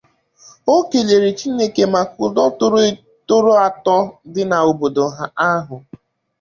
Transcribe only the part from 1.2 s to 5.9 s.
Chineke maka udo tọrọ àtọ dị n'obodo ahụ